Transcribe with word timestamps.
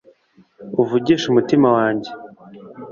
uvugishe 0.81 1.25
umutima 1.27 1.65
wanjye 1.75 2.11